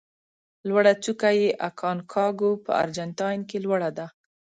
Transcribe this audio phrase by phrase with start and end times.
[0.67, 4.07] لوړه څوکه یې اکانکاګو په ارجنتاین کې لوړه ده.